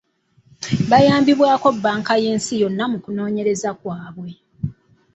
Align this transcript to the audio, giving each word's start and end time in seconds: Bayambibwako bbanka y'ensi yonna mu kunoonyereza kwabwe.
Bayambibwako 0.89 1.67
bbanka 1.75 2.13
y'ensi 2.23 2.53
yonna 2.61 2.85
mu 2.91 2.97
kunoonyereza 3.03 3.69
kwabwe. 3.79 4.29